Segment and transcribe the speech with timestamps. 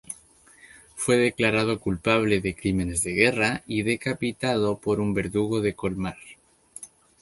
[0.95, 6.17] Fue declarado culpable de crímenes de guerra y decapitado por un verdugo de Colmar.